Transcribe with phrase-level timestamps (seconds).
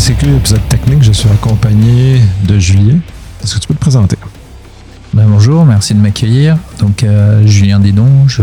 [0.00, 3.00] CQ, épisode technique, je suis accompagné de Julien.
[3.44, 4.16] Est-ce que tu peux te présenter?
[5.12, 6.56] Ben, bonjour, merci de m'accueillir.
[6.78, 8.42] Donc, euh, Julien Didon, je,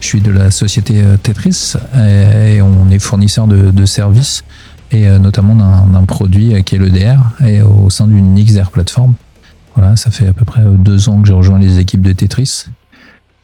[0.00, 4.42] suis de la société euh, Tetris et, on est fournisseur de, de services
[4.90, 9.14] et euh, notamment d'un produit qui est l'EDR et au sein d'une XR plateforme.
[9.74, 12.68] Voilà, ça fait à peu près deux ans que j'ai rejoint les équipes de Tetris.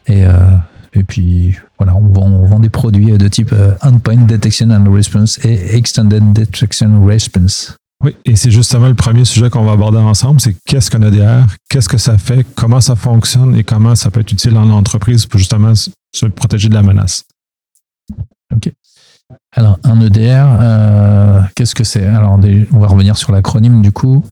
[0.06, 0.24] Et,
[0.94, 5.38] et puis, voilà, on vend, on vend, des produits de type Endpoint Detection and Response
[5.44, 7.76] et Extended Detection Response.
[8.02, 11.46] Oui, et c'est justement le premier sujet qu'on va aborder ensemble, c'est qu'est-ce qu'un EDR,
[11.68, 15.24] qu'est-ce que ça fait, comment ça fonctionne et comment ça peut être utile dans l'entreprise
[15.26, 17.24] pour justement se protéger de la menace.
[18.52, 18.72] OK.
[19.54, 22.04] Alors, un EDR, euh, qu'est-ce que c'est?
[22.04, 22.38] Alors,
[22.72, 24.24] on va revenir sur l'acronyme du coup.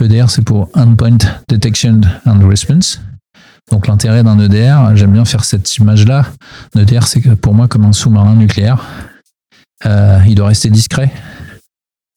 [0.00, 3.00] EDR, c'est pour Endpoint Detection and Response.
[3.70, 6.26] Donc, l'intérêt d'un EDR, j'aime bien faire cette image-là.
[6.74, 8.84] Un EDR, c'est pour moi comme un sous-marin nucléaire.
[9.84, 11.12] Euh, il doit rester discret,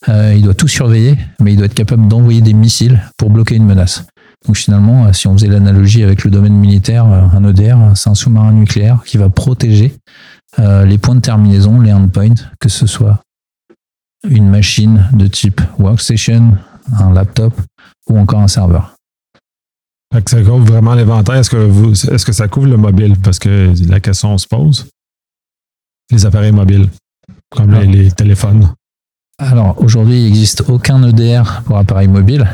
[0.07, 3.55] euh, il doit tout surveiller, mais il doit être capable d'envoyer des missiles pour bloquer
[3.55, 4.05] une menace.
[4.45, 8.15] Donc finalement, euh, si on faisait l'analogie avec le domaine militaire, un EDR, c'est un
[8.15, 9.95] sous-marin nucléaire qui va protéger
[10.57, 13.21] les points de terminaison, les endpoints, que ce soit
[14.27, 16.57] une machine de type workstation,
[16.97, 17.53] un laptop
[18.09, 18.98] ou encore un serveur.
[20.11, 21.39] Ça couvre vraiment l'éventail.
[21.39, 23.15] Est-ce que, est-ce que ça couvre le mobile?
[23.23, 24.87] Parce que la question se pose.
[26.11, 26.89] Les appareils mobiles,
[27.49, 28.73] comme les, les téléphones.
[29.37, 32.47] Alors aujourd'hui, il n'existe aucun EDR pour appareil mobile.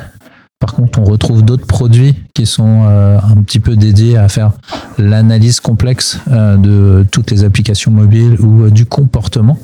[0.60, 4.52] Par contre, on retrouve d'autres produits qui sont euh, un petit peu dédiés à faire
[4.98, 9.60] l'analyse complexe euh, de toutes les applications mobiles ou euh, du comportement.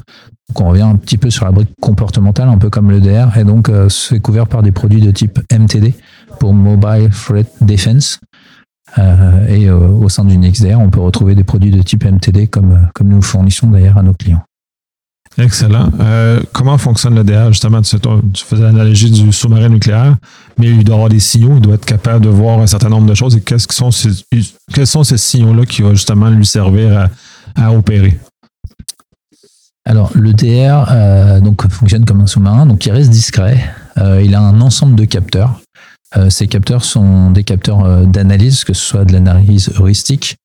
[0.51, 3.43] Donc on revient un petit peu sur la brique comportementale, un peu comme l'EDR, et
[3.43, 5.93] donc c'est couvert par des produits de type MTD
[6.39, 8.19] pour Mobile Threat Defense.
[9.47, 13.07] et au sein d'une XDR, on peut retrouver des produits de type MTD comme, comme
[13.07, 14.43] nous fournissons d'ailleurs à nos clients.
[15.37, 15.89] Excellent.
[15.99, 17.47] Euh, comment fonctionne le DR?
[17.49, 17.97] Justement, tu,
[18.45, 20.17] faisais l'analogie du sous-marin nucléaire,
[20.57, 23.07] mais il doit avoir des signaux, il doit être capable de voir un certain nombre
[23.07, 23.37] de choses.
[23.37, 24.09] Et sont ces,
[24.73, 27.09] quels sont ces signaux-là qui vont justement lui servir
[27.55, 28.19] à, opérer?
[29.85, 33.63] Alors, le DR euh, fonctionne comme un sous-marin, donc il reste discret.
[33.97, 35.59] Euh, il a un ensemble de capteurs.
[36.29, 40.37] ces capteurs sont des capteurs d'analyse, que ce soit de l'analyse heuristique,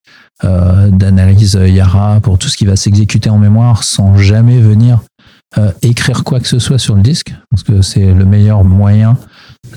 [0.45, 5.01] euh, d'analyse Yara pour tout ce qui va s'exécuter en mémoire sans jamais venir
[5.57, 9.17] euh, écrire quoi que ce soit sur le disque, parce que c'est le meilleur moyen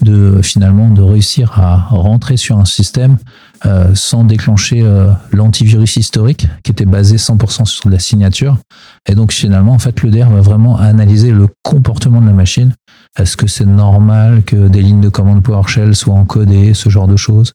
[0.03, 3.17] de finalement de réussir à rentrer sur un système
[3.65, 4.85] euh, sans déclencher
[5.31, 8.57] l'antivirus historique qui était basé 100% sur la signature.
[9.07, 12.73] Et donc finalement, en fait, le DR va vraiment analyser le comportement de la machine.
[13.17, 17.17] Est-ce que c'est normal que des lignes de commande PowerShell soient encodées, ce genre de
[17.17, 17.53] choses,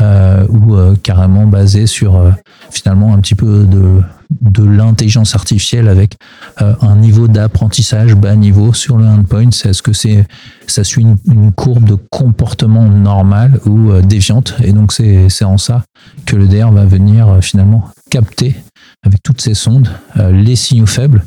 [0.00, 2.32] ou carrément basées sur
[2.70, 4.00] finalement un petit peu de,
[4.40, 6.16] de l'intelligence artificielle avec
[6.60, 9.50] euh, un niveau d'apprentissage bas niveau sur le endpoint?
[9.50, 10.26] Est-ce que c'est
[10.66, 14.54] ça suit une, courbe de comportement normal ou euh, déviante?
[14.62, 15.84] Et donc c'est en ça
[16.26, 18.56] que le DR va venir euh, finalement capter
[19.04, 21.24] avec toutes ces sondes les signaux faibles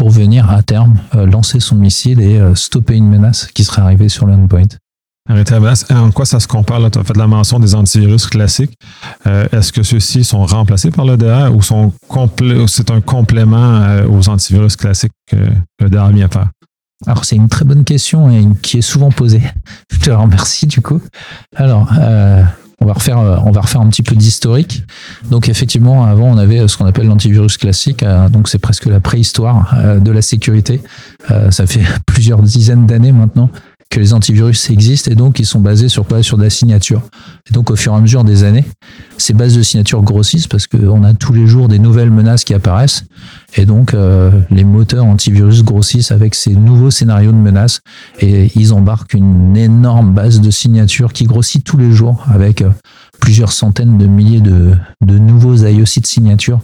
[0.00, 4.24] pour venir à terme lancer son missile et stopper une menace qui serait arrivée sur
[4.24, 4.64] le endpoint.
[5.28, 6.90] En quoi ça se compare?
[6.90, 8.72] Tu as fait la mention des antivirus classiques.
[9.26, 11.60] Euh, est-ce que ceux-ci sont remplacés par l'EDR ou
[12.66, 15.36] c'est un complément euh, aux antivirus classiques que
[15.80, 16.48] l'EDR a mis à faire?
[17.06, 19.42] Alors, c'est une très bonne question et qui est souvent posée.
[19.92, 21.00] Je te remercie du coup.
[21.54, 22.42] Alors, euh,
[22.80, 24.84] on va refaire, on va refaire un petit peu d'historique.
[25.30, 28.04] Donc, effectivement, avant, on avait ce qu'on appelle l'antivirus classique.
[28.30, 30.80] donc, c'est presque la préhistoire de la sécurité.
[31.50, 33.50] ça fait plusieurs dizaines d'années maintenant
[33.90, 36.22] que les antivirus existent et donc ils sont basés sur quoi?
[36.22, 37.02] Sur de la signature.
[37.50, 38.64] Et donc au fur et à mesure des années,
[39.18, 42.54] ces bases de signature grossissent parce qu'on a tous les jours des nouvelles menaces qui
[42.54, 43.04] apparaissent
[43.56, 47.80] et donc euh, les moteurs antivirus grossissent avec ces nouveaux scénarios de menaces
[48.20, 52.70] et ils embarquent une énorme base de signature qui grossit tous les jours avec euh,
[53.20, 54.74] plusieurs centaines de milliers de,
[55.04, 56.60] de nouveaux IOC de signature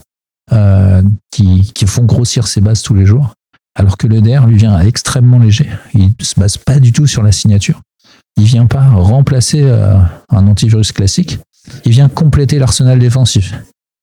[0.53, 3.35] euh, qui, qui font grossir ces bases tous les jours
[3.77, 5.69] alors que le DR lui vient extrêmement léger.
[5.95, 7.81] Il ne se base pas du tout sur la signature.
[8.39, 9.99] Il vient pas remplacer euh,
[10.31, 11.39] un antivirus classique.
[11.85, 13.55] Il vient compléter l'arsenal défensif.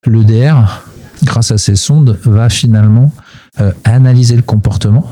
[0.05, 0.85] Le DR,
[1.23, 3.11] grâce à ses sondes, va finalement
[3.59, 5.05] euh, analyser le comportement.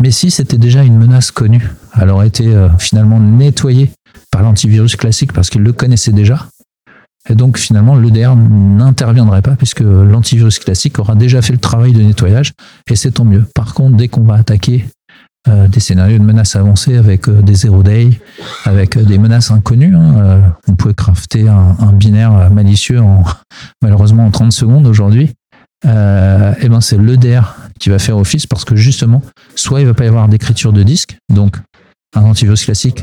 [0.00, 3.90] Mais si c'était déjà une menace connue, elle aurait été euh, finalement nettoyée
[4.30, 6.48] par l'antivirus classique parce qu'il le connaissait déjà,
[7.28, 12.02] et donc finalement, l'EDR n'interviendrait pas puisque l'antivirus classique aura déjà fait le travail de
[12.02, 12.52] nettoyage
[12.90, 13.44] et c'est tant mieux.
[13.54, 14.86] Par contre, dès qu'on va attaquer
[15.48, 18.10] euh, des scénarios de menaces avancées avec euh, des zero day,
[18.64, 23.24] avec euh, des menaces inconnues, hein, on peut crafter un, binaire malicieux en
[23.82, 25.32] malheureusement en 30 secondes aujourd'hui.
[25.84, 29.20] et ben c'est l'EDR qui va faire office parce que justement,
[29.56, 31.56] soit il va pas y avoir d'écriture de disque, donc
[32.14, 33.02] Un antivirus classique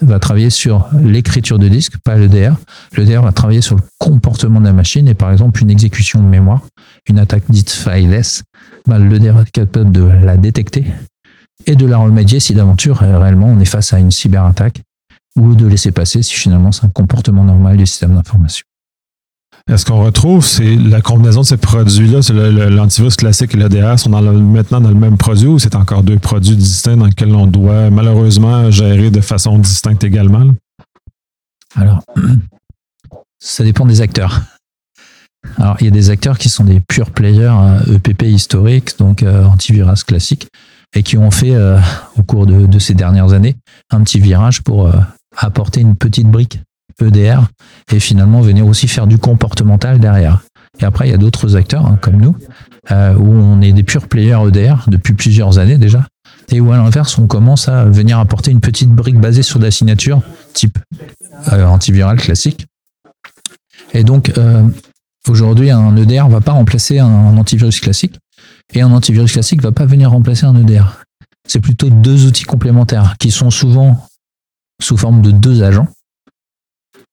[0.00, 2.54] va travailler sur l'écriture de disque, pas l'EDR.
[2.96, 6.28] L'EDR va travailler sur le comportement de la machine et par exemple une exécution de
[6.28, 6.62] mémoire,
[7.08, 8.44] une attaque dite fileless,
[8.86, 10.86] bah, l'EDR est capable de la détecter
[11.66, 14.82] et de la remédier si d'aventure euh, réellement on est face à une cyberattaque
[15.36, 18.64] ou de laisser passer si finalement c'est un comportement normal du système d'information.
[19.68, 24.10] Est-ce qu'on retrouve c'est la combinaison de ces produits-là, c'est l'antivirus classique et l'EDR sont
[24.10, 27.90] maintenant dans le même produit ou c'est encore deux produits distincts dans lesquels on doit
[27.90, 30.50] malheureusement gérer de façon distincte également?
[31.76, 32.02] Alors,
[33.38, 34.40] ça dépend des acteurs.
[35.56, 37.54] Alors, il y a des acteurs qui sont des pure players
[37.94, 40.48] EPP euh, e historiques, donc euh, antivirus classique,
[40.94, 41.78] et qui ont fait euh,
[42.16, 43.56] au cours de, ces dernières années
[43.90, 44.90] un petit virage pour
[45.36, 46.60] apporter une petite brique
[47.00, 47.40] EDR
[47.92, 50.40] et finalement venir aussi faire du comportemental derrière.
[50.80, 52.36] Et après, il y a d'autres acteurs hein, comme nous,
[52.90, 56.06] euh, où on est des purs players EDR depuis plusieurs années déjà,
[56.50, 59.64] et où à l'inverse, on commence à venir apporter une petite brique basée sur de
[59.64, 60.22] la signature
[60.54, 60.78] type
[61.52, 62.66] euh, antiviral classique.
[63.92, 64.62] Et donc, euh,
[65.28, 68.18] aujourd'hui, un EDR ne va pas remplacer un antivirus classique,
[68.74, 71.04] et un antivirus classique ne va pas venir remplacer un EDR.
[71.48, 74.06] C'est plutôt deux outils complémentaires qui sont souvent
[74.80, 75.88] sous forme de deux agents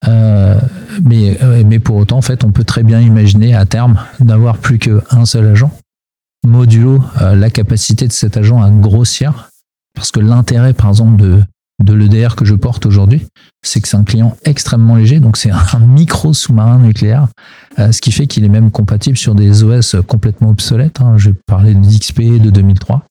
[0.05, 0.59] euh,
[1.03, 4.57] mais, euh, mais pour autant, en fait, on peut très bien imaginer à terme d'avoir
[4.57, 5.71] plus qu'un seul agent,
[6.45, 9.49] modulo euh, la capacité de cet agent à grossir.
[9.95, 11.43] Parce que l'intérêt, par exemple, de,
[11.83, 13.27] de l'EDR que je porte aujourd'hui,
[13.63, 17.27] c'est que c'est un client extrêmement léger, donc c'est un micro sous-marin nucléaire,
[17.77, 21.01] ce qui fait qu'il est même compatible sur des OS complètement obsolètes.
[21.01, 21.17] Hein.
[21.17, 23.05] Je parlais de d'XP de 2003,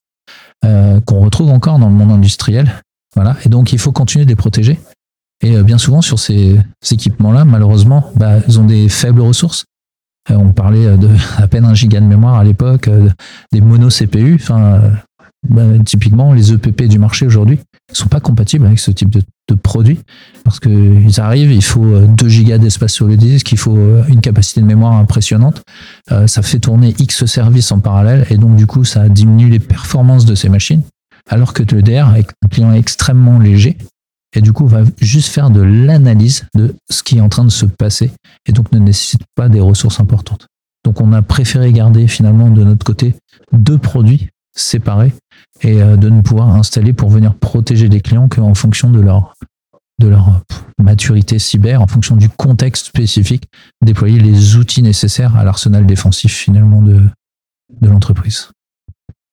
[0.63, 2.69] qu'on retrouve encore dans le monde industriel.
[3.15, 4.79] Voilà, et donc il faut continuer de les protéger.
[5.43, 6.59] Et euh, bien souvent, sur ces,
[6.89, 9.65] équipements-là, malheureusement, bah, ils ont des faibles ressources.
[10.31, 12.89] Euh, on parlait euh, de à peine un giga de mémoire à l'époque,
[13.51, 14.41] des mono CPU.
[15.49, 17.59] Bah, typiquement, les EPP du marché aujourd'hui
[17.93, 19.21] sont pas compatibles avec ce type de,
[19.63, 19.99] produit
[20.43, 24.61] parce qu'ils arrivent, il faut 2 gigas d'espace sur le disque, il faut une capacité
[24.61, 25.61] de mémoire impressionnante.
[26.09, 30.25] ça fait tourner X services en parallèle et donc, du coup, ça diminue les performances
[30.25, 30.83] de ces machines.
[31.29, 33.77] Alors que le DR est un client extrêmement léger,
[34.37, 37.49] et du coup va juste faire de l'analyse de ce qui est en train de
[37.49, 38.11] se passer
[38.45, 40.47] et donc ne nécessite pas des ressources importantes.
[40.85, 43.15] Donc on a préféré garder finalement de notre côté
[43.51, 45.13] deux produits séparés
[45.61, 49.33] et euh, de ne pouvoir installer pour venir protéger les clients qu'en fonction de leur
[49.99, 50.41] de leur
[50.79, 53.45] maturité cyber, en fonction du contexte spécifique,
[53.83, 57.01] déployer les outils nécessaires à l'arsenal défensif finalement de,
[57.81, 58.51] de l'entreprise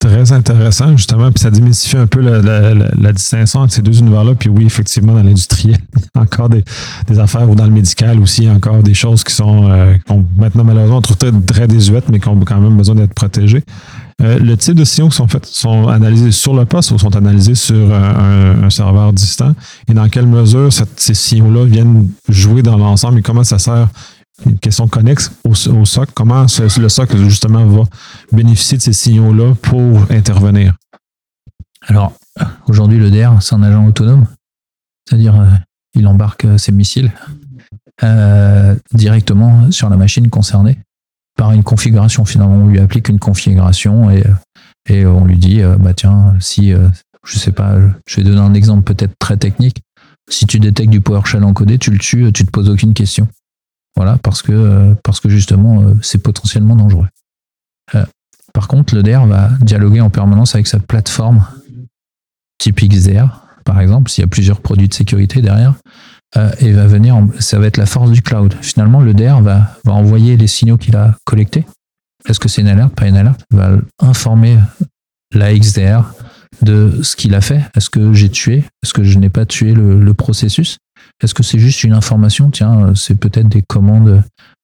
[0.05, 4.35] très intéressant, justement, puis ça démystifie un peu la, distinction entre ces deux univers-là.
[4.35, 6.63] Puis oui, effectivement, dans a encore des,
[7.19, 9.95] affaires, ou dans le médical aussi, encore des choses qui sont euh,
[10.37, 13.65] maintenant, malheureusement, on très, très désuètes, mais qui ont quand même besoin d'être protégées.
[14.23, 17.15] Euh, le type de sillons qui sont faits sont analysés sur le poste ou sont
[17.17, 19.55] analysés sur un, serveur distant?
[19.89, 23.89] Et dans quelle mesure ces sillons-là viennent jouer dans l'ensemble et comment ça sert?
[24.47, 26.09] Une question connexe au, SOC.
[26.13, 27.85] Comment le SOC, justement, va
[28.33, 30.75] bénéficier de ces signaux-là pour intervenir?
[31.87, 32.15] Alors,
[32.67, 34.27] aujourd'hui, le DR, c'est un agent autonome.
[35.07, 35.47] C'est-à-dire, euh,
[35.95, 37.13] il embarque euh, ses missiles
[38.03, 40.79] euh, directement sur la machine concernée
[41.37, 42.25] par une configuration.
[42.25, 44.25] Finalement, on lui applique une configuration et,
[44.89, 46.73] et on lui dit, bah tiens, si,
[47.25, 47.77] je sais pas,
[48.07, 49.83] je vais donner un exemple peut-être très technique.
[50.31, 53.29] Si tu détectes du PowerShell encodé, tu le tues, tu te poses aucune question.
[53.97, 57.09] Voilà, parce que, euh, parce que justement, euh, c'est potentiellement dangereux.
[57.95, 58.05] Euh,
[58.53, 61.47] par contre, le DR va dialoguer en permanence avec sa plateforme
[62.59, 65.75] type XDR, par exemple, s'il y a plusieurs produits de sécurité derrière,
[66.59, 68.55] et va venir, ça va être la force du cloud.
[68.61, 71.65] Finalement, le DR va, envoyer les signaux qu'il a collectés.
[72.29, 74.59] Est-ce que c'est une alerte, pas une alerte Va informer
[75.33, 76.13] la XDR
[76.63, 77.63] de ce qu'il a fait.
[77.77, 78.65] Est-ce que j'ai tué?
[78.83, 80.79] Est-ce que je n'ai pas tué le processus?
[81.23, 82.51] Est-ce que c'est juste une information?
[82.51, 84.23] Tiens, euh, c'est peut-être des commandes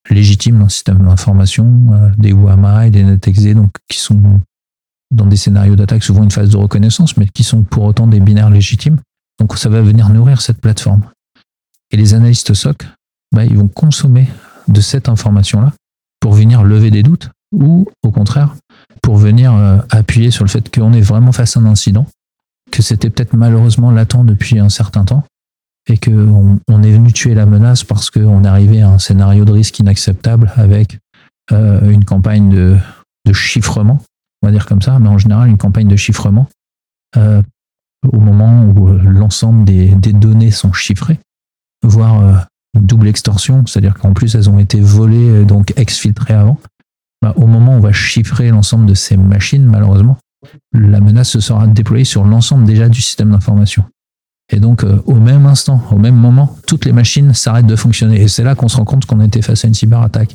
[0.08, 4.40] légitimes dans le système d'information, euh, des WAMI, des NetExe, donc qui sont
[5.10, 8.20] dans des scénarios d'attaque souvent une phase de reconnaissance, mais qui sont pour autant des
[8.20, 8.98] binaires légitimes.
[9.38, 11.02] Donc ça va venir nourrir cette plateforme.
[11.90, 12.86] Et les analystes SOC,
[13.34, 14.28] bah, ils vont consommer
[14.68, 15.72] de cette information-là
[16.20, 18.54] pour venir lever des doutes ou au contraire
[19.02, 22.06] pour venir euh, appuyer sur le fait qu'on est vraiment face à un incident,
[22.70, 25.24] que c'était peut-être malheureusement latent depuis un certain temps
[25.88, 29.52] et qu'on on est venu tuer la menace parce qu'on arrivé à un scénario de
[29.52, 30.98] risque inacceptable avec
[31.52, 32.78] euh, une campagne de,
[33.32, 34.02] chiffrement,
[34.42, 36.48] on va dire comme ça, mais en général une campagne de chiffrement
[37.16, 37.40] euh,
[38.12, 41.20] au moment où l'ensemble des, données sont chiffrées,
[41.82, 46.58] voire une double extorsion, c'est-à-dire qu'en plus elles ont été volées, donc exfiltrées avant.
[47.22, 50.16] Bah, au moment où on va chiffrer l'ensemble de ces machines, malheureusement,
[50.72, 53.84] la menace se sera déployée sur l'ensemble déjà du système d'information.
[54.52, 58.22] Et donc, euh, au même instant, au même moment, toutes les machines s'arrêtent de fonctionner.
[58.22, 60.34] Et c'est là qu'on se rend compte qu'on était face à une cyberattaque.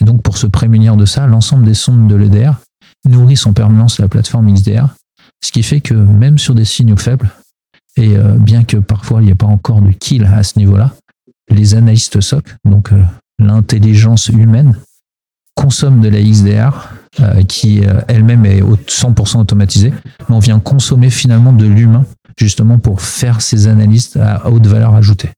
[0.00, 2.52] Et donc, pour se prémunir de ça, l'ensemble des sondes de l'EDR
[3.04, 4.94] nourrissent en permanence la plateforme XDR,
[5.42, 7.30] ce qui fait que même sur des signaux faibles,
[7.98, 10.92] et euh, bien que parfois il n'y ait pas encore de kill à ce niveau-là,
[11.50, 13.02] les analystes SOC, donc euh,
[13.38, 14.76] l'intelligence humaine,
[15.54, 16.88] consomment de la XDR
[17.48, 19.92] qui elle-même est 100% automatisée,
[20.28, 22.04] mais on vient consommer finalement de l'humain
[22.38, 25.30] justement pour faire ces analystes à haute valeur ajoutée.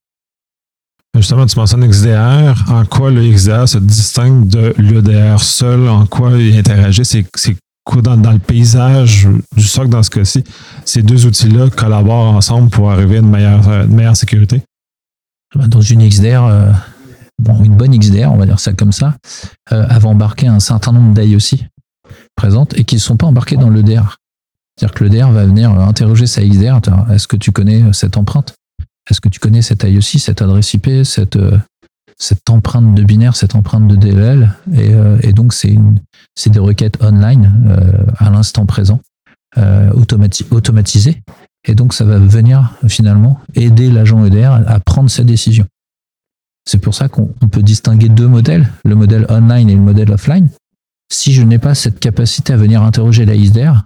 [1.15, 2.71] Justement, tu mentionnes XDR.
[2.71, 5.89] En quoi le XDR se distingue de l'EDR seul?
[5.89, 7.03] En quoi il interagit?
[7.03, 10.43] C'est quoi dans, le paysage du SOC dans ce cas-ci?
[10.85, 14.61] Ces deux outils-là collaborent ensemble pour arriver à une meilleure, meilleure sécurité?
[15.55, 16.71] Dans une XDR, euh,
[17.39, 19.15] bon, une bonne XDR, on va dire ça comme ça,
[19.71, 21.65] euh, va embarquer un certain nombre d'IOC
[22.35, 24.17] présentes et qui ne sont pas embarqués dans l'EDR.
[24.77, 26.79] C'est-à-dire que l'EDR va venir interroger sa XDR.
[27.11, 28.55] Est-ce que tu connais cette empreinte?
[29.09, 31.57] Est-ce que tu connais cette IOC, cette adresse IP, cette, euh,
[32.21, 37.03] cette empreinte de binaire, cette empreinte de DLL et, euh, et donc, c'est des requêtes
[37.03, 39.01] online euh, à l'instant présent,
[40.51, 41.21] automatisées.
[41.67, 45.65] Et donc, ça va venir finalement aider l'agent EDR à prendre sa décision.
[46.65, 50.49] C'est pour ça qu'on peut distinguer deux modèles, le modèle online et le modèle offline.
[51.11, 53.83] Si je n'ai pas cette capacité à venir interroger la XDR,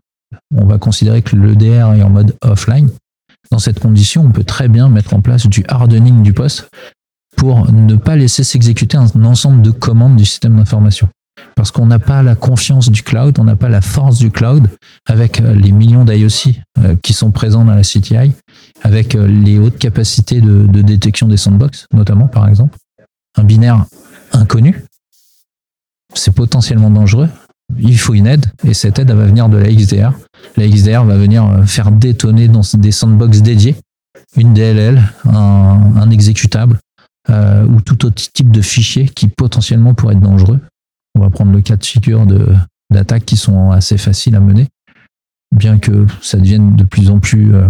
[0.53, 2.89] on va considérer que l'EDR est en mode offline.
[3.49, 6.69] Dans cette condition, on peut très bien mettre en place du hardening du poste
[7.35, 11.07] pour ne pas laisser s'exécuter un ensemble de commandes du système d'information.
[11.55, 14.69] Parce qu'on n'a pas la confiance du cloud, on n'a pas la force du cloud
[15.07, 18.33] avec euh, les millions d'IOC euh, qui sont présents dans la CTI,
[18.83, 22.77] avec euh, les hautes capacités de, détection des sandbox, notamment par exemple.
[23.37, 23.85] Un binaire
[24.31, 24.85] inconnu,
[26.13, 27.29] c'est potentiellement dangereux
[27.79, 30.13] il faut une aide et cette aide va venir de la XDR.
[30.55, 33.75] La XDR va venir faire détonner dans des sandbox dédiés
[34.37, 36.79] une DLL, un, exécutable
[37.29, 40.59] euh, ou tout autre type de fichier qui potentiellement pourrait être dangereux.
[41.15, 42.25] On va prendre le cas de figure
[42.91, 44.67] d'attaques qui sont assez faciles à mener,
[45.55, 47.67] bien que ça devienne de plus en plus euh,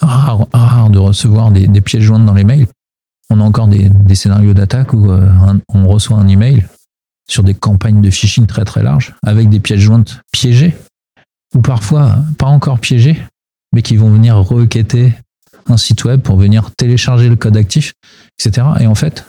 [0.00, 2.66] rare, de recevoir des, pièces jointes dans les mails.
[3.30, 6.66] On a encore des, scénarios d'attaque où on reçoit un email,
[7.28, 10.76] sur des campagnes de phishing très très larges, avec des pièces jointes piégées,
[11.54, 13.20] ou parfois pas encore piégées,
[13.72, 15.14] mais qui vont venir requêter
[15.68, 17.92] un site web pour venir télécharger le code actif,
[18.38, 18.66] etc.
[18.80, 19.24] Et en fait,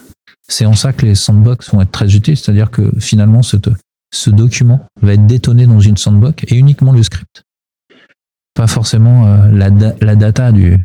[0.48, 4.86] c'est en ça que les sandbox vont être très utiles, c'est-à-dire que finalement, ce document
[5.02, 7.44] va être détonné dans une sandbox et uniquement le script.
[8.54, 10.78] Pas forcément euh, la, data du,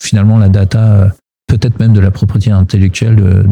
[0.00, 1.08] finalement la data euh,
[1.48, 3.44] peut-être même de la propriété intellectuelle euh,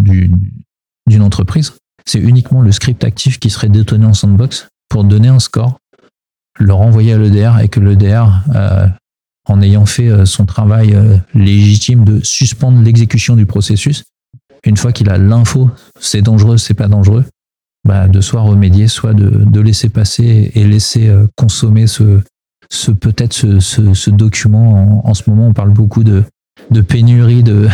[1.07, 1.73] d'une entreprise,
[2.07, 5.79] c'est uniquement le script actif qui serait détonné en sandbox pour donner un score,
[6.59, 8.43] le renvoyer à l'EDR et que l'EDR,
[9.51, 14.05] en ayant fait euh, son travail euh, légitime de suspendre l'exécution du processus,
[14.65, 17.25] une fois qu'il a l'info, c'est dangereux, c'est pas dangereux,
[17.87, 22.21] bah, de soit remédier, soit de, laisser passer et laisser consommer ce,
[22.71, 25.07] ce peut-être ce, document.
[25.07, 26.25] en, ce moment, on parle beaucoup de,
[26.71, 27.69] de pénurie de,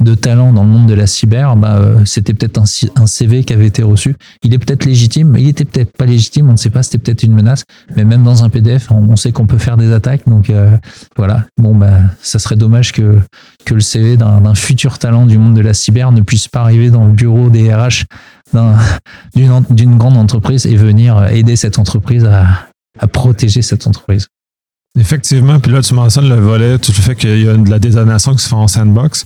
[0.00, 3.52] de talent dans le monde de la cyber, bah, euh, c'était peut-être un, CV qui
[3.52, 4.16] avait été reçu.
[4.42, 6.98] Il est peut-être légitime, mais il était peut-être pas légitime, on ne sait pas, c'était
[6.98, 7.64] peut-être une menace.
[7.96, 10.22] Mais même dans un PDF, on, sait qu'on peut faire des attaques.
[10.26, 10.76] Donc euh,
[11.16, 13.18] voilà, bon, bah, ça serait dommage que,
[13.64, 16.90] que le CV d'un futur talent du monde de la cyber ne puisse pas arriver
[16.90, 18.04] dans le bureau des RH
[19.34, 22.46] d'une grande entreprise et venir aider cette entreprise à,
[22.98, 24.28] à protéger cette entreprise.
[24.98, 27.78] Effectivement, puis là, tu mentionnes le volet, tu le fait qu'il y a de la
[27.78, 29.24] détonation qui se fait en sandbox.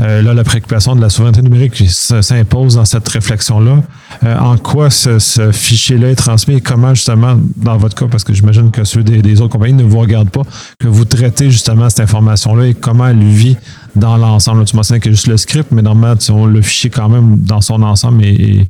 [0.00, 3.84] Euh, là, la préoccupation de la souveraineté numérique s'impose dans cette réflexion-là.
[4.24, 8.34] Euh, en quoi ce, fichier-là est transmis et comment, justement, dans votre cas, parce que
[8.34, 10.42] j'imagine que ceux des, autres compagnies ne vous regardent pas,
[10.80, 13.56] que vous traitez justement cette information-là et comment elle vit
[13.94, 14.64] dans l'ensemble.
[14.64, 18.24] Tu mentionnes que juste le script, mais normalement, le fichier quand même dans son ensemble
[18.24, 18.66] est,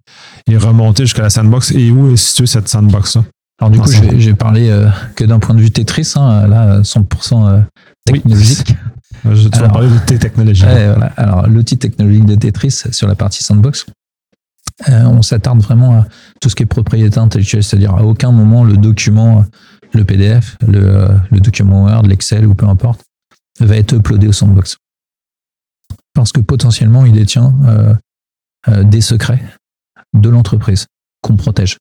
[0.50, 1.70] est remonté jusqu'à la sandbox.
[1.70, 3.24] Et où est située cette sandbox-là?
[3.58, 7.48] Alors du coup, j'ai parlé euh, que d'un point de vue Tetris, hein, là, 100%
[7.48, 7.60] euh,
[8.04, 8.76] technologique.
[9.24, 9.34] Oui.
[9.34, 10.66] Je vais parler d'outil technologique.
[11.16, 13.86] Alors, l'outil technologique de Tetris sur la partie sandbox,
[14.88, 16.06] euh, on s'attarde vraiment à
[16.40, 19.44] tout ce qui est propriété intellectuelle, c'est-à-dire à aucun moment le document,
[19.94, 23.00] le PDF, le, le document Word, l'Excel ou peu importe,
[23.58, 24.76] va être uploadé au sandbox.
[26.12, 27.54] Parce que potentiellement, il détient
[28.68, 29.42] des secrets
[30.14, 30.86] de l'entreprise
[31.22, 31.78] qu'on protège.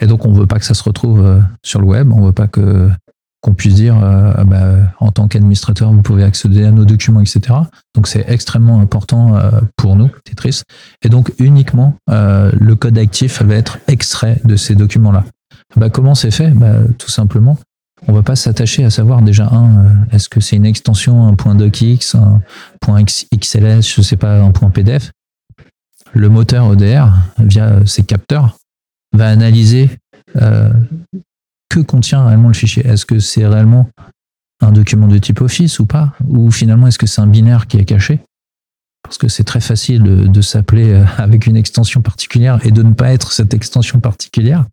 [0.00, 2.12] Et donc, on ne veut pas que ça se retrouve euh, sur le web.
[2.12, 2.90] On ne veut pas que
[3.42, 7.20] qu'on puisse dire, euh, ah bah, en tant qu'administrateur, vous pouvez accéder à nos documents,
[7.20, 7.54] etc.
[7.94, 10.62] Donc, c'est extrêmement important euh, pour nous, Tetris.
[11.02, 15.24] Et donc, uniquement, le code actif va être extrait de ces documents-là.
[15.76, 16.50] Bah, comment c'est fait?
[16.50, 17.56] Bah, Tout simplement,
[18.08, 21.54] on va pas s'attacher à savoir déjà un, est-ce que c'est une extension, un point
[21.54, 22.40] docx, un
[22.80, 25.12] point XLS, je sais pas, un point PDF?
[26.12, 28.56] Le moteur ODR, via ses capteurs,
[29.16, 29.90] va analyser
[30.36, 30.70] euh,
[31.68, 32.86] que contient réellement le fichier.
[32.86, 33.90] Est-ce que c'est réellement
[34.60, 36.14] un document de type Office ou pas?
[36.28, 38.20] Ou finalement, est-ce que c'est un binaire qui est caché?
[39.02, 42.92] Parce que c'est très facile de, s'appeler euh, avec une extension particulière et de ne
[42.92, 44.64] pas être cette extension particulière.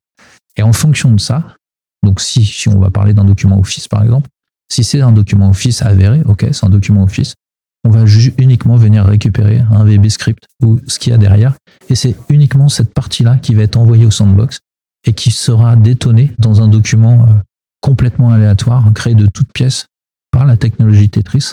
[0.57, 1.55] Et en fonction de ça,
[2.03, 4.29] donc si, on va parler d'un document Office par exemple,
[4.71, 7.35] si c'est un document Office avéré, ok, c'est un document Office,
[7.83, 8.05] on va
[8.37, 11.53] uniquement venir récupérer un VB script ou ce qu'il y a derrière.
[11.93, 14.61] Et c'est uniquement cette partie-là qui va être envoyée au sandbox
[15.05, 17.33] et qui sera détonnée dans un document euh,
[17.81, 19.85] complètement aléatoire, créé de toutes pièces
[20.31, 21.51] par la technologie Tetris,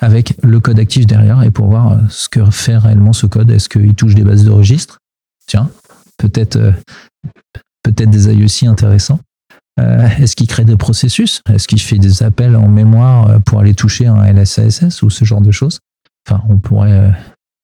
[0.00, 3.50] avec le code actif derrière et pour voir euh, ce que fait réellement ce code.
[3.50, 4.96] Est-ce qu'il touche des bases de registres
[5.46, 5.68] Tiens,
[6.16, 6.72] peut-être euh,
[7.82, 9.20] peut-être des IOC intéressants.
[9.78, 11.42] Est-ce qu'il crée des processus?
[11.52, 15.42] Est-ce qu'il fait des appels en mémoire pour aller toucher un LSASS ou ce genre
[15.42, 15.80] de choses?
[16.26, 17.12] Enfin, on pourrait,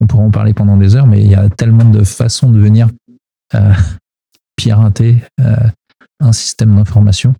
[0.03, 2.59] on pourrait en parler pendant des heures, mais il y a tellement de façons de
[2.59, 2.89] venir
[4.57, 5.17] pirater
[6.21, 7.35] un système d'information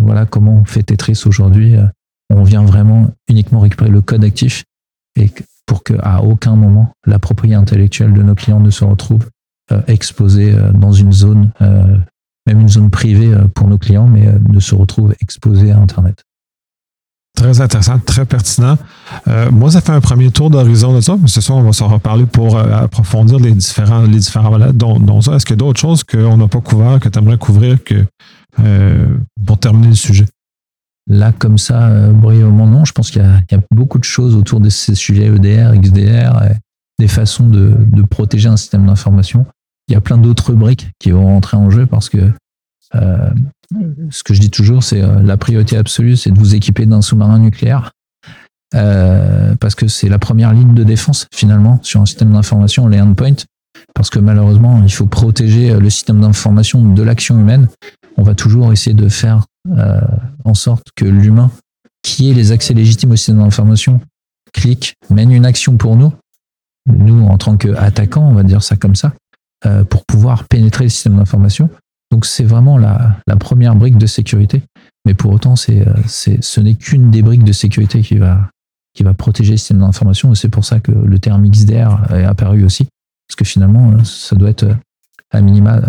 [0.00, 1.76] voilà comment on fait Tetris aujourd'hui.
[1.76, 1.86] Euh,
[2.30, 4.64] on vient vraiment uniquement récupérer le code actif
[5.18, 5.30] et
[5.66, 9.28] pour qu'à aucun moment la propriété intellectuelle de nos clients ne se retrouve
[9.72, 14.60] euh, exposée euh, dans une zone, même une zone privée pour nos clients, mais ne
[14.60, 16.22] se retrouve exposée à Internet.
[17.36, 18.76] Très intéressant, très pertinent.
[19.52, 21.86] moi, ça fait un premier tour d'horizon de ça, mais ce soir, on va s'en
[21.86, 25.34] reparler pour approfondir les différents, les différents dont, ça.
[25.34, 27.78] Est-ce qu'il y a d'autres choses qu'on n'a pas couvert, que tu aimerais couvrir,
[28.60, 30.26] euh, pour terminer le sujet?
[31.08, 32.84] Là, comme ça, euh, brièvement, non.
[32.84, 36.54] Je pense qu'il y, a beaucoup de choses autour de ces sujets EDR, XDR,
[36.98, 37.76] des façons de,
[38.10, 39.46] protéger un système d'information.
[39.88, 42.32] Il y a plein d'autres briques qui vont rentrer en jeu parce que
[42.94, 43.30] euh,
[44.10, 47.38] ce que je dis toujours, c'est la priorité absolue, c'est de vous équiper d'un sous-marin
[47.38, 47.92] nucléaire.
[48.72, 53.44] parce que c'est la première ligne de défense finalement sur un système d'information, les endpoints,
[53.94, 57.68] parce que malheureusement, il faut protéger le système d'information de l'action humaine
[58.16, 60.00] on va toujours essayer de faire euh,
[60.44, 61.50] en sorte que l'humain,
[62.02, 64.00] qui ait les accès légitimes au système d'information,
[64.52, 66.12] clique, mène une action pour nous,
[66.86, 69.12] nous en tant qu'attaquants, on va dire ça comme ça,
[69.66, 71.68] euh, pour pouvoir pénétrer le système d'information.
[72.10, 74.62] Donc c'est vraiment la, première brique de sécurité.
[75.04, 78.50] Mais pour autant, euh, c'est, ce n'est qu'une des briques de sécurité qui va,
[78.94, 80.32] qui va protéger le système d'information.
[80.32, 82.88] Et c'est pour ça que le terme XDR est apparu aussi.
[83.28, 84.66] Parce que finalement, ça doit être
[85.32, 85.80] à minima,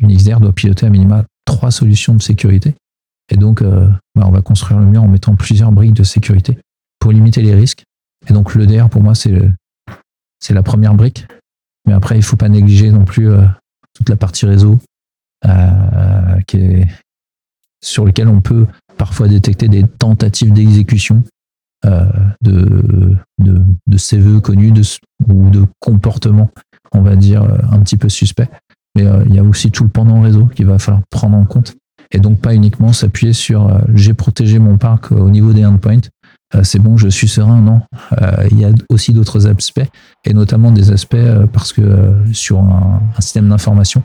[0.00, 2.74] une XDR doit piloter à minima trois solutions de sécurité.
[3.30, 6.58] Et donc, euh, bah, on va construire le mur en mettant plusieurs briques de sécurité
[6.98, 7.84] pour limiter les risques.
[8.28, 11.26] Et donc, l'EDR, pour moi, c'est la première brique.
[11.86, 13.44] Mais après, il ne faut pas négliger non plus euh,
[13.94, 14.78] toute la partie réseau euh,
[15.46, 16.86] est,
[17.82, 21.22] sur lequel on peut parfois détecter des tentatives d'exécution
[21.84, 24.82] de, de, de CVE connus de,
[25.28, 26.50] ou de comportements,
[26.92, 28.48] on va dire, un petit peu suspects.
[28.96, 31.44] Mais euh, il y a aussi tout le pendant réseau qu'il va falloir prendre en
[31.44, 31.76] compte.
[32.12, 35.98] Et donc pas uniquement s'appuyer sur euh, j'ai protégé mon parc au niveau des endpoints,
[35.98, 36.00] euh,
[36.62, 37.60] c'est bon, je suis serein.
[37.60, 37.80] Non,
[38.50, 39.80] il y a aussi d'autres aspects,
[40.24, 41.16] et notamment des aspects
[41.52, 44.02] parce que sur un, système d'information,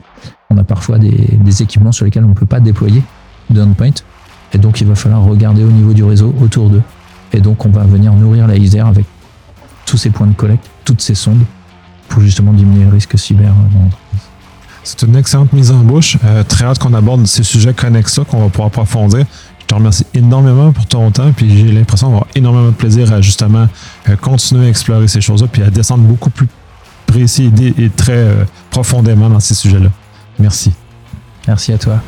[0.50, 3.02] on a parfois des, équipements sur lesquels on ne peut pas déployer
[3.50, 3.90] d'endpoint,
[4.52, 6.82] et donc il va falloir regarder au niveau du réseau autour d'eux.
[7.32, 9.06] Et donc on va venir nourrir la ISR avec
[9.86, 11.44] tous ces points de collecte, toutes ces sondes,
[12.08, 14.20] pour justement diminuer le risque cyber dans l'entreprise.
[14.84, 16.18] C'est une excellente mise en bouche.
[16.24, 19.26] Euh, très hâte qu'on aborde ces sujets connexes qu'on va pouvoir approfondir.
[19.72, 23.22] Je te remercie énormément pour ton temps, puis j'ai l'impression d'avoir énormément de plaisir à
[23.22, 23.68] justement
[24.10, 26.46] euh, continuer à explorer ces choses-là, puis à descendre beaucoup plus
[27.06, 29.88] précis et, très euh, profondément dans ces sujets-là.
[30.38, 30.74] Merci.
[31.48, 32.02] Merci à toi.